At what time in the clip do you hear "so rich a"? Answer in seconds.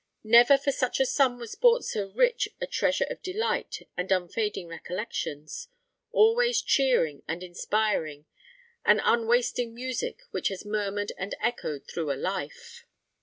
1.83-2.65